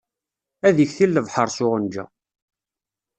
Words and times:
Ad 0.67 0.77
iktil 0.85 1.09
lebḥeṛ 1.13 1.47
s 1.55 1.57
uɣenja. 1.65 2.05